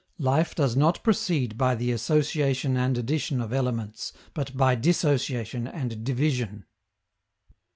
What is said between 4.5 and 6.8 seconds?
by dissociation and division.